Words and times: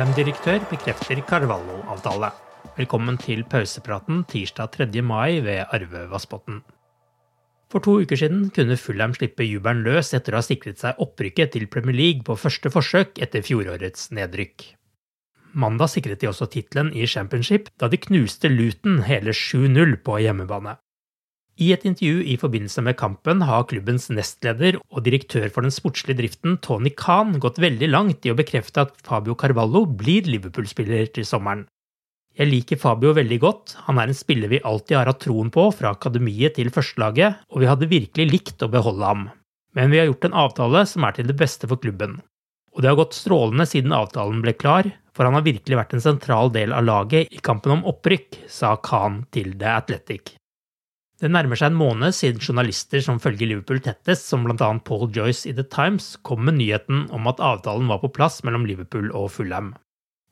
Fulham-direktør 0.00 0.62
bekrefter 0.70 1.18
Carvalho-avtale. 1.28 2.30
Velkommen 2.78 3.18
til 3.20 3.42
pausepraten 3.44 4.22
tirsdag 4.24 4.70
3. 4.72 5.02
mai 5.04 5.42
ved 5.44 5.66
Arve 5.76 6.06
Vassbotn. 6.08 6.62
For 7.68 7.84
to 7.84 7.98
uker 8.00 8.16
siden 8.16 8.46
kunne 8.48 8.78
Fulham 8.80 9.12
slippe 9.12 9.44
jubelen 9.44 9.82
løs 9.84 10.14
etter 10.16 10.32
å 10.32 10.40
ha 10.40 10.46
sikret 10.46 10.80
seg 10.80 11.02
opprykket 11.04 11.52
til 11.52 11.68
Premier 11.68 11.98
League 11.98 12.24
på 12.24 12.38
første 12.40 12.72
forsøk 12.72 13.20
etter 13.20 13.44
fjorårets 13.44 14.08
nedrykk. 14.16 14.70
Mandag 15.52 15.92
sikret 15.92 16.24
de 16.24 16.32
også 16.32 16.48
tittelen 16.48 16.94
i 16.96 17.04
Championship 17.04 17.68
da 17.76 17.92
de 17.92 18.00
knuste 18.00 18.48
Luton 18.48 19.02
hele 19.04 19.36
7-0 19.36 19.98
på 20.00 20.16
hjemmebane. 20.24 20.78
I 21.60 21.74
et 21.74 21.82
intervju 21.84 22.22
i 22.24 22.38
forbindelse 22.40 22.80
med 22.86 22.96
kampen 22.96 23.42
har 23.44 23.66
klubbens 23.68 24.06
nestleder 24.08 24.78
og 24.80 25.02
direktør 25.04 25.50
for 25.52 25.66
den 25.66 25.74
sportslige 25.74 26.16
driften, 26.22 26.54
Tony 26.64 26.88
Khan, 26.96 27.34
gått 27.42 27.60
veldig 27.60 27.90
langt 27.90 28.24
i 28.24 28.32
å 28.32 28.38
bekrefte 28.38 28.86
at 28.86 28.94
Fabio 29.04 29.36
Carvalho 29.36 29.82
blir 29.84 30.24
Liverpool-spiller 30.24 31.12
til 31.12 31.28
sommeren. 31.28 31.66
Jeg 32.38 32.48
liker 32.48 32.80
Fabio 32.80 33.12
veldig 33.12 33.38
godt, 33.42 33.74
han 33.84 34.00
er 34.00 34.08
en 34.08 34.16
spiller 34.16 34.48
vi 34.48 34.62
alltid 34.64 34.96
har 34.96 35.10
hatt 35.10 35.20
troen 35.26 35.52
på 35.52 35.66
fra 35.76 35.92
akademiet 35.92 36.56
til 36.56 36.72
førstelaget, 36.72 37.44
og 37.52 37.60
vi 37.60 37.68
hadde 37.68 37.90
virkelig 37.92 38.28
likt 38.30 38.64
å 38.64 38.70
beholde 38.72 39.12
ham. 39.12 39.28
Men 39.76 39.92
vi 39.92 40.00
har 40.00 40.08
gjort 40.08 40.30
en 40.30 40.40
avtale 40.46 40.86
som 40.88 41.04
er 41.04 41.18
til 41.18 41.28
det 41.28 41.36
beste 41.36 41.68
for 41.68 41.82
klubben. 41.82 42.22
Og 42.72 42.80
det 42.80 42.88
har 42.88 42.96
gått 43.02 43.18
strålende 43.18 43.68
siden 43.68 43.92
avtalen 43.92 44.40
ble 44.40 44.56
klar, 44.56 44.88
for 45.12 45.28
han 45.28 45.36
har 45.36 45.44
virkelig 45.44 45.76
vært 45.76 45.92
en 45.98 46.08
sentral 46.08 46.54
del 46.56 46.72
av 46.72 46.88
laget 46.88 47.28
i 47.28 47.44
kampen 47.44 47.76
om 47.76 47.88
opprykk, 47.92 48.46
sa 48.48 48.78
Khan 48.80 49.26
til 49.34 49.58
The 49.60 49.74
Athletic. 49.76 50.39
Det 51.20 51.28
nærmer 51.28 51.58
seg 51.60 51.74
en 51.74 51.76
måned 51.76 52.14
siden 52.16 52.40
journalister 52.40 53.02
som 53.04 53.18
følger 53.20 53.50
Liverpool 53.50 53.82
tettest, 53.84 54.24
som 54.30 54.46
bl.a. 54.46 54.70
Paul 54.86 55.10
Joyce 55.12 55.50
i 55.50 55.52
The 55.52 55.66
Times, 55.68 56.14
kom 56.24 56.46
med 56.48 56.56
nyheten 56.56 57.10
om 57.12 57.28
at 57.28 57.42
avtalen 57.44 57.90
var 57.92 58.00
på 58.00 58.08
plass 58.16 58.40
mellom 58.46 58.64
Liverpool 58.64 59.10
og 59.12 59.28
Fulham. 59.34 59.74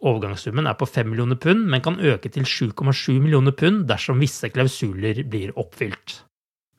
Overgangssummen 0.00 0.68
er 0.70 0.78
på 0.78 0.88
5 0.88 1.10
millioner 1.10 1.36
pund, 1.36 1.66
men 1.68 1.84
kan 1.84 2.00
øke 2.00 2.30
til 2.32 2.48
7,7 2.48 3.18
millioner 3.20 3.52
pund 3.52 3.84
dersom 3.90 4.22
visse 4.22 4.48
klausuler 4.54 5.24
blir 5.28 5.52
oppfylt. 5.60 6.22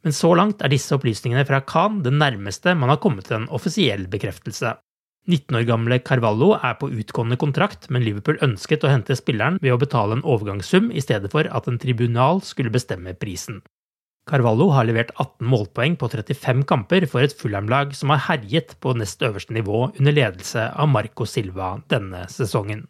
Men 0.02 0.16
så 0.16 0.32
langt 0.34 0.64
er 0.64 0.72
disse 0.72 0.96
opplysningene 0.96 1.46
fra 1.46 1.60
Khan 1.68 2.02
det 2.02 2.16
nærmeste 2.16 2.74
man 2.74 2.90
har 2.90 3.02
kommet 3.04 3.28
til 3.28 3.42
en 3.42 3.50
offisiell 3.54 4.08
bekreftelse. 4.10 4.78
19 5.30 5.60
år 5.60 5.66
gamle 5.68 6.00
Carvalho 6.02 6.56
er 6.56 6.80
på 6.80 6.90
utgående 6.90 7.38
kontrakt, 7.38 7.90
men 7.94 8.02
Liverpool 8.02 8.40
ønsket 8.42 8.88
å 8.88 8.90
hente 8.90 9.18
spilleren 9.20 9.60
ved 9.62 9.76
å 9.76 9.82
betale 9.82 10.18
en 10.18 10.26
overgangssum 10.26 10.90
i 10.90 11.04
stedet 11.04 11.30
for 11.30 11.46
at 11.46 11.68
en 11.70 11.78
tribunal 11.78 12.42
skulle 12.42 12.74
bestemme 12.74 13.14
prisen. 13.20 13.60
Carvalho 14.30 14.68
har 14.76 14.86
levert 14.86 15.10
18 15.16 15.48
målpoeng 15.50 15.96
på 15.98 16.08
35 16.12 16.62
kamper 16.70 17.08
for 17.10 17.26
et 17.26 17.34
Fulham-lag 17.34 17.96
som 17.98 18.12
har 18.14 18.22
herjet 18.28 18.76
på 18.84 18.94
nest 18.98 19.24
øverste 19.26 19.56
nivå 19.56 19.88
under 19.90 20.14
ledelse 20.14 20.68
av 20.70 20.92
Marco 20.92 21.26
Silva 21.26 21.80
denne 21.90 22.28
sesongen. 22.30 22.86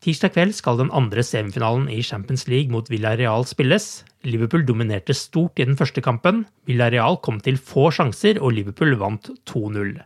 Tirsdag 0.00 0.32
kveld 0.32 0.54
skal 0.56 0.78
den 0.80 0.92
andre 0.96 1.24
semifinalen 1.24 1.88
i 1.92 2.02
Champions 2.04 2.46
League 2.48 2.72
mot 2.72 2.88
Villarreal 2.88 3.44
spilles. 3.48 3.88
Liverpool 4.24 4.64
dominerte 4.68 5.16
stort 5.16 5.60
i 5.60 5.66
den 5.68 5.76
første 5.76 6.00
kampen, 6.04 6.46
Villarreal 6.68 7.18
kom 7.24 7.40
til 7.44 7.60
få 7.60 7.90
sjanser 7.92 8.40
og 8.40 8.54
Liverpool 8.56 8.96
vant 9.00 9.28
2-0. 9.48 9.98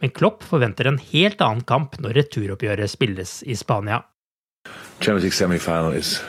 Men 0.00 0.12
Klopp 0.16 0.44
forventer 0.44 0.88
en 0.88 1.00
helt 1.12 1.44
annen 1.44 1.64
kamp 1.64 1.96
når 2.00 2.18
returoppgjøret 2.20 2.92
spilles 2.92 3.40
i 3.44 3.56
Spania. 3.56 4.02
Champions 5.00 5.24
League 5.24 5.36
semifinal 5.36 5.92
is 5.92 6.22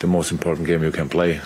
the 0.00 0.06
most 0.06 0.32
important 0.32 0.66
game 0.66 0.84
you 0.84 0.92
can 0.92 1.08
play. 1.08 1.40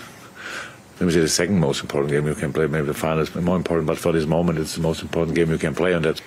Maybe 1.03 1.19
the 1.19 1.27
second 1.27 1.59
most 1.59 1.81
important 1.81 2.11
game 2.11 2.27
you 2.27 2.35
can 2.35 2.53
play. 2.53 2.67
Maybe 2.67 2.87
the 2.87 2.93
final 2.93 3.19
is 3.19 3.35
more 3.35 3.57
important, 3.57 3.87
but 3.87 3.97
for 3.97 4.13
this 4.13 4.25
moment, 4.25 4.57
it's 4.57 4.75
the 4.75 4.81
most 4.81 5.01
important 5.01 5.35
game 5.35 5.51
you 5.51 5.57
can 5.57 5.75
play. 5.75 5.93
And 5.93 6.05
that 6.05 6.21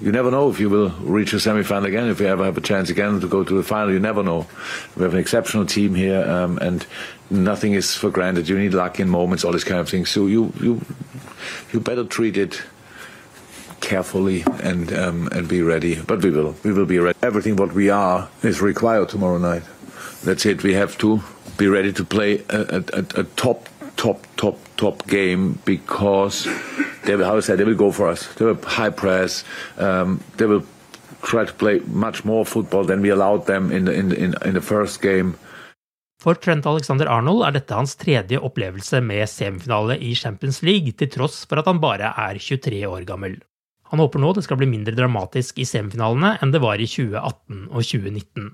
you 0.00 0.12
never 0.12 0.30
know 0.30 0.50
if 0.50 0.60
you 0.60 0.68
will 0.68 0.90
reach 1.00 1.32
a 1.32 1.40
semi-final 1.40 1.86
again. 1.86 2.08
If 2.08 2.20
you 2.20 2.26
ever 2.26 2.44
have 2.44 2.58
a 2.58 2.60
chance 2.60 2.90
again 2.90 3.20
to 3.20 3.28
go 3.28 3.44
to 3.44 3.54
the 3.54 3.62
final, 3.62 3.92
you 3.92 4.00
never 4.00 4.22
know. 4.22 4.46
We 4.96 5.04
have 5.04 5.14
an 5.14 5.20
exceptional 5.20 5.64
team 5.64 5.94
here, 5.94 6.22
um, 6.28 6.58
and 6.58 6.84
nothing 7.30 7.72
is 7.72 7.94
for 7.94 8.10
granted. 8.10 8.48
You 8.48 8.58
need 8.58 8.74
luck 8.74 9.00
in 9.00 9.08
moments, 9.08 9.44
all 9.44 9.52
these 9.52 9.64
kind 9.64 9.80
of 9.80 9.88
things. 9.88 10.10
So 10.10 10.26
you 10.26 10.52
you 10.60 10.84
you 11.72 11.80
better 11.80 12.04
treat 12.04 12.36
it 12.36 12.60
carefully 13.80 14.44
and 14.62 14.92
um, 14.92 15.28
and 15.28 15.48
be 15.48 15.62
ready. 15.62 16.00
But 16.00 16.22
we 16.22 16.30
will 16.30 16.56
we 16.62 16.72
will 16.72 16.86
be 16.86 16.98
ready. 16.98 17.18
Everything 17.22 17.56
what 17.56 17.72
we 17.72 17.88
are 17.88 18.28
is 18.42 18.60
required 18.60 19.08
tomorrow 19.08 19.38
night. 19.38 19.62
That's 20.24 20.46
it. 20.46 20.62
We 20.62 20.74
have 20.74 20.96
to 20.98 21.20
be 21.58 21.66
ready 21.66 21.92
to 21.92 22.04
play 22.04 22.42
a, 22.48 22.82
a, 22.92 23.04
a 23.20 23.24
top 23.36 23.68
top 23.96 24.26
top 24.36 24.58
top 24.76 25.06
game 25.06 25.58
because 25.64 26.48
they 27.04 27.16
will, 27.16 27.24
how 27.24 27.36
I 27.36 27.40
say, 27.40 27.56
they 27.56 27.64
will 27.64 27.74
go 27.74 27.92
for 27.92 28.08
us. 28.08 28.26
They 28.34 28.44
will 28.44 28.58
high 28.62 28.90
press. 28.90 29.44
Um, 29.78 30.20
they 30.36 30.46
will 30.46 30.64
try 31.22 31.44
to 31.44 31.52
play 31.52 31.80
much 31.86 32.24
more 32.24 32.44
football 32.44 32.84
than 32.84 33.00
we 33.00 33.10
allowed 33.10 33.46
them 33.46 33.70
in 33.70 33.84
the, 33.84 33.92
in 33.92 34.08
the, 34.08 34.48
in 34.48 34.54
the 34.54 34.60
first 34.60 35.02
game. 35.02 35.34
For 36.22 36.34
Trent 36.34 36.66
Alexander 36.66 37.08
Arnold 37.10 37.42
er 37.42 37.54
dette 37.56 37.74
hans 37.74 37.96
tredje 37.98 38.38
opplevelse 38.38 39.00
med 39.02 39.26
semifinale 39.26 39.96
i 39.98 40.14
Champions 40.14 40.60
League, 40.62 40.94
til 40.94 41.10
tross 41.10 41.42
for 41.50 41.58
at 41.58 41.66
han 41.66 41.80
bare 41.82 42.12
er 42.14 42.38
23 42.38 42.84
år 42.86 43.06
gammel. 43.08 43.40
Han 43.90 44.00
håper 44.00 44.22
nå 44.22 44.30
det 44.32 44.44
skal 44.46 44.60
bli 44.60 44.70
mindre 44.70 44.94
dramatisk 44.96 45.58
i 45.58 45.66
semifinalene 45.68 46.36
enn 46.40 46.54
det 46.54 46.62
var 46.62 46.80
i 46.80 46.86
2018 46.86 47.64
og 47.72 47.82
2019. 47.82 48.52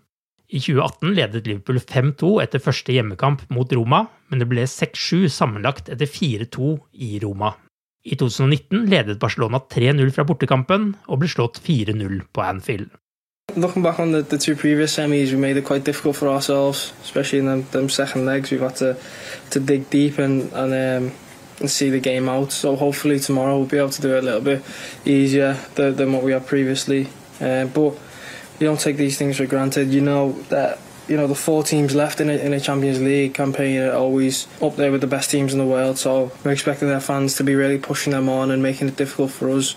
I 0.48 0.60
2018 0.64 1.12
ledet 1.12 1.46
Liverpool 1.46 1.76
5-2 1.76 2.28
etter 2.40 2.62
første 2.64 2.94
hjemmekamp 2.94 3.42
mot 3.52 3.72
Roma, 3.76 4.06
men 4.32 4.40
det 4.40 4.46
ble 4.48 4.62
6-7 4.64 5.26
sammenlagt 5.28 5.90
etter 5.92 6.08
4-2 6.08 6.70
i 7.04 7.18
Roma. 7.20 7.52
I 8.08 8.16
2019 8.16 8.86
ledet 8.88 9.20
Barcelona 9.20 9.60
3-0 9.60 10.08
fra 10.16 10.24
bortekampen 10.24 10.94
og 11.04 11.20
ble 11.20 11.28
slått 11.28 11.60
4-0 11.66 12.22
på 12.32 12.46
Anfield. 12.46 12.88
Looking 13.56 13.82
back 13.82 14.00
on 14.00 14.12
the, 14.12 14.22
the 14.22 14.38
two 14.38 14.56
previous 14.56 14.96
semis, 14.96 15.32
we 15.32 15.36
made 15.36 15.58
it 15.58 15.64
quite 15.64 15.84
difficult 15.84 16.16
for 16.16 16.28
ourselves, 16.28 16.94
especially 17.02 17.40
in 17.40 17.46
them, 17.46 17.66
them 17.72 17.88
second 17.88 18.24
legs. 18.24 18.50
We've 18.50 18.60
had 18.60 18.76
to, 18.76 18.96
to 19.50 19.60
dig 19.60 19.90
deep 19.90 20.18
and, 20.18 20.52
and, 20.52 20.72
um, 20.72 21.12
and 21.60 21.70
see 21.70 21.90
the 21.90 22.00
game 22.00 22.28
out. 22.28 22.52
So 22.52 22.76
hopefully 22.76 23.20
tomorrow 23.20 23.58
we'll 23.58 23.66
be 23.66 23.78
able 23.78 23.90
to 23.90 24.02
do 24.02 24.16
it 24.16 24.24
a 24.24 24.26
little 24.26 24.40
bit 24.40 24.62
easier 25.04 25.56
than, 25.74 25.96
than 25.96 26.12
what 26.12 26.22
we 26.22 26.32
had 26.32 26.46
previously. 26.46 27.08
Uh, 27.40 27.66
but 27.66 27.98
you 28.58 28.66
don't 28.66 28.80
take 28.80 28.96
these 28.96 29.18
things 29.18 29.36
for 29.36 29.46
granted. 29.46 29.88
You 29.88 30.00
know 30.00 30.32
that 30.50 30.78
you 31.08 31.16
know 31.16 31.26
the 31.26 31.34
four 31.34 31.62
teams 31.62 31.94
left 31.94 32.20
in 32.20 32.28
a, 32.28 32.34
in 32.34 32.52
a 32.52 32.60
Champions 32.60 33.00
League 33.00 33.34
campaign 33.34 33.80
are 33.80 33.92
always 33.92 34.46
up 34.60 34.76
there 34.76 34.92
with 34.92 35.00
the 35.00 35.06
best 35.06 35.30
teams 35.30 35.52
in 35.52 35.58
the 35.58 35.66
world. 35.66 35.98
So 35.98 36.30
we're 36.44 36.52
expecting 36.52 36.88
their 36.88 37.00
fans 37.00 37.36
to 37.36 37.44
be 37.44 37.54
really 37.54 37.78
pushing 37.78 38.12
them 38.12 38.28
on 38.28 38.50
and 38.50 38.62
making 38.62 38.88
it 38.88 38.96
difficult 38.96 39.30
for 39.30 39.50
us. 39.50 39.76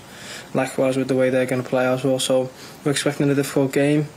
Likewise 0.53 0.97
with 0.97 1.07
the 1.07 1.15
way 1.15 1.29
they're 1.29 1.45
going 1.45 1.63
to 1.63 1.69
play 1.69 1.87
as 1.87 2.03
well. 2.03 2.19
So 2.19 2.49
we're 2.83 2.91
expecting 2.91 3.29
a 3.29 3.35
difficult 3.35 3.71
game. 3.71 4.07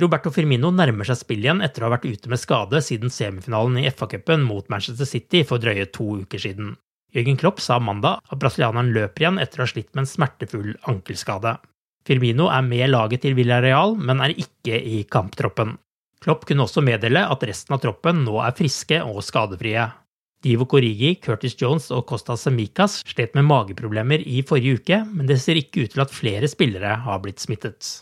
Roberto 0.00 0.30
Firmino 0.32 0.70
nærmer 0.72 1.04
seg 1.04 1.18
spill 1.20 1.42
igjen 1.44 1.60
etter 1.60 1.82
å 1.82 1.90
ha 1.90 1.96
vært 1.98 2.06
ute 2.08 2.30
med 2.32 2.40
skade 2.40 2.80
siden 2.80 3.12
semifinalen 3.12 3.82
i 3.82 3.90
FA-cupen 3.90 4.46
mot 4.46 4.70
Manchester 4.72 5.04
City 5.04 5.42
for 5.44 5.60
drøye 5.60 5.90
to 5.92 6.22
uker 6.22 6.40
siden. 6.40 6.78
Jørgen 7.12 7.36
Klopp 7.36 7.60
sa 7.60 7.76
mandag 7.82 8.22
at 8.30 8.38
brasilianeren 8.40 8.94
løper 8.94 9.26
igjen 9.26 9.40
etter 9.42 9.60
å 9.60 9.66
ha 9.66 9.72
slitt 9.72 9.90
med 9.92 10.04
en 10.04 10.08
smertefull 10.08 10.70
ankelskade. 10.88 11.58
Firmino 12.06 12.48
er 12.48 12.64
med 12.64 12.90
laget 12.90 13.24
til 13.24 13.36
Villarreal, 13.36 13.96
men 13.98 14.22
er 14.24 14.32
ikke 14.32 14.76
i 14.76 15.02
kamptroppen. 15.04 15.76
Klopp 16.20 16.44
kunne 16.48 16.66
også 16.66 16.82
meddele 16.84 17.22
at 17.32 17.44
resten 17.48 17.76
av 17.76 17.80
troppen 17.84 18.24
nå 18.26 18.40
er 18.44 18.56
friske 18.56 19.00
og 19.04 19.22
skadefrie. 19.24 19.86
Divo 20.44 20.64
Korigi, 20.64 21.14
Curtis 21.20 21.56
Jones 21.60 21.90
og 21.92 22.06
Costas 22.08 22.46
Semicas 22.46 23.00
slet 23.08 23.34
med 23.36 23.44
mageproblemer 23.48 24.22
i 24.24 24.40
forrige 24.48 24.80
uke, 24.80 25.02
men 25.12 25.28
det 25.28 25.36
ser 25.42 25.60
ikke 25.60 25.84
ut 25.84 25.94
til 25.94 26.04
at 26.04 26.14
flere 26.16 26.48
spillere 26.48 26.94
har 27.04 27.20
blitt 27.24 27.44
smittet. 27.44 28.00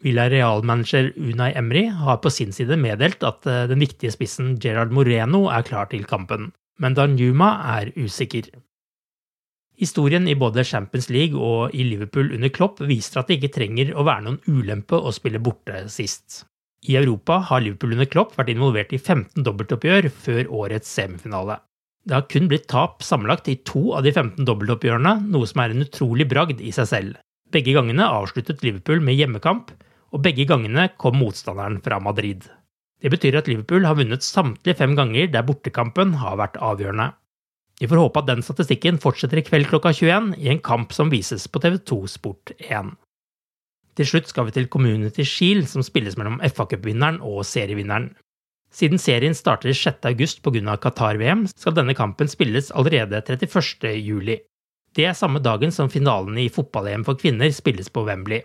Villarreal-manager 0.00 1.10
Unai 1.18 1.50
Emry 1.58 1.84
har 1.90 2.20
på 2.22 2.30
sin 2.32 2.54
side 2.56 2.78
meddelt 2.80 3.26
at 3.26 3.46
eh, 3.46 3.66
den 3.68 3.82
viktige 3.82 4.14
spissen 4.14 4.54
Gerard 4.62 4.94
Moreno 4.94 5.48
er 5.52 5.66
klar 5.66 5.90
til 5.90 6.06
kampen, 6.08 6.52
men 6.80 6.96
Danjuma 6.96 7.50
er 7.76 7.90
usikker. 7.98 8.48
Historien 9.80 10.26
i 10.28 10.36
både 10.36 10.60
Champions 10.68 11.08
League 11.08 11.40
og 11.40 11.72
i 11.72 11.86
Liverpool 11.88 12.34
under 12.36 12.52
Klopp 12.52 12.82
viser 12.84 13.22
at 13.22 13.30
det 13.30 13.38
ikke 13.38 13.54
trenger 13.54 13.94
å 13.96 14.04
være 14.04 14.26
noen 14.26 14.40
ulempe 14.44 14.98
å 14.98 15.12
spille 15.16 15.40
borte 15.40 15.86
sist. 15.88 16.42
I 16.84 16.98
Europa 17.00 17.38
har 17.48 17.62
Liverpool 17.64 17.94
under 17.96 18.08
Klopp 18.08 18.36
vært 18.36 18.52
involvert 18.52 18.92
i 18.92 19.00
15 19.00 19.40
dobbeltoppgjør 19.46 20.10
før 20.12 20.52
årets 20.62 20.92
semifinale. 20.98 21.56
Det 22.04 22.16
har 22.16 22.28
kun 22.28 22.48
blitt 22.48 22.68
tap 22.68 23.00
sammenlagt 23.04 23.48
i 23.52 23.56
to 23.68 23.90
av 23.96 24.04
de 24.04 24.12
15 24.12 24.44
dobbeltoppgjørene, 24.48 25.14
noe 25.32 25.48
som 25.48 25.64
er 25.64 25.72
en 25.72 25.84
utrolig 25.84 26.28
bragd 26.28 26.60
i 26.60 26.72
seg 26.76 26.88
selv. 26.88 27.18
Begge 27.52 27.72
gangene 27.76 28.04
avsluttet 28.04 28.64
Liverpool 28.64 29.00
med 29.04 29.16
hjemmekamp, 29.16 29.72
og 30.12 30.24
begge 30.24 30.44
gangene 30.48 30.90
kom 31.00 31.16
motstanderen 31.20 31.80
fra 31.84 32.00
Madrid. 32.04 32.44
Det 33.00 33.12
betyr 33.12 33.40
at 33.40 33.48
Liverpool 33.48 33.88
har 33.88 33.96
vunnet 33.96 34.24
samtlige 34.24 34.76
fem 34.76 34.92
ganger 34.98 35.32
der 35.32 35.46
bortekampen 35.48 36.18
har 36.20 36.36
vært 36.40 36.60
avgjørende. 36.60 37.12
Vi 37.80 37.88
får 37.88 37.96
håpe 37.96 38.20
at 38.20 38.28
den 38.28 38.42
statistikken 38.44 38.98
fortsetter 39.00 39.40
i 39.40 39.44
kveld 39.46 39.70
klokka 39.70 39.94
21 39.96 40.34
i 40.36 40.50
en 40.52 40.60
kamp 40.60 40.92
som 40.92 41.08
vises 41.12 41.46
på 41.48 41.62
TV2 41.64 42.02
Sport 42.12 42.52
1. 42.58 42.90
Til 43.96 44.08
slutt 44.08 44.28
skal 44.28 44.48
vi 44.48 44.54
til 44.56 44.68
Community 44.68 45.24
Shield, 45.24 45.66
som 45.68 45.84
spilles 45.84 46.18
mellom 46.20 46.38
FA-cupvinneren 46.44 47.22
og 47.24 47.40
serievinneren. 47.48 48.12
Siden 48.70 49.00
serien 49.02 49.34
starter 49.34 49.72
6.8 49.74 50.44
pga. 50.44 50.76
Qatar-VM, 50.76 51.46
skal 51.50 51.74
denne 51.74 51.96
kampen 51.98 52.30
spilles 52.30 52.70
allerede 52.70 53.24
31.7. 53.26 54.36
Det 54.94 55.06
er 55.06 55.16
samme 55.16 55.40
dagen 55.42 55.72
som 55.72 55.90
finalen 55.90 56.38
i 56.38 56.50
fotball-EM 56.52 57.04
for 57.06 57.18
kvinner 57.18 57.50
spilles 57.54 57.90
på 57.90 58.04
Wembley. 58.06 58.44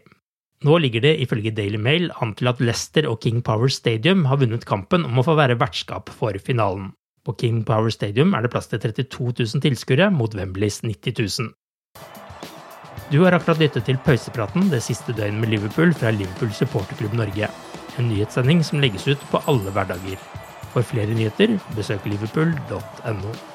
Nå 0.66 0.78
ligger 0.80 1.04
det 1.04 1.18
ifølge 1.22 1.54
Daily 1.54 1.78
Mail 1.78 2.12
an 2.24 2.34
til 2.40 2.48
at 2.50 2.62
Leicester 2.64 3.06
og 3.10 3.20
King 3.22 3.44
Power 3.44 3.68
Stadium 3.68 4.24
har 4.30 4.40
vunnet 4.42 4.66
kampen 4.66 5.04
om 5.06 5.20
å 5.20 5.26
få 5.28 5.36
være 5.38 5.60
vertskap 5.60 6.10
for 6.10 6.40
finalen. 6.42 6.94
På 7.26 7.34
King 7.34 7.64
Power 7.66 7.90
Stadium 7.90 8.34
er 8.38 8.46
det 8.46 8.52
plass 8.54 8.70
til 8.70 8.80
32 8.80 9.34
000 9.56 9.64
tilskuere 9.66 10.12
mot 10.14 10.36
Wembleys 10.38 10.84
90 10.86 11.42
000. 11.42 11.54
Du 13.12 13.24
har 13.24 13.34
akkurat 13.38 13.62
lyttet 13.62 13.86
til 13.86 13.98
pausepraten 14.06 14.70
det 14.70 14.84
siste 14.86 15.14
døgnet 15.14 15.42
med 15.42 15.54
Liverpool 15.54 15.94
fra 15.94 16.14
Liverpool 16.14 16.54
supporterklubb 16.54 17.18
Norge. 17.18 17.50
En 17.98 18.10
nyhetssending 18.10 18.64
som 18.66 18.82
legges 18.82 19.08
ut 19.08 19.28
på 19.32 19.42
alle 19.50 19.74
hverdager. 19.74 20.22
For 20.74 20.86
flere 20.86 21.14
nyheter, 21.14 21.58
besøk 21.78 22.06
liverpool.no. 22.10 23.55